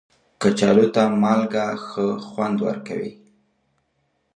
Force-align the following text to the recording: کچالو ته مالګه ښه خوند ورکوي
کچالو 0.41 0.85
ته 0.95 1.03
مالګه 1.21 1.65
ښه 1.85 2.05
خوند 2.27 2.57
ورکوي 2.65 3.11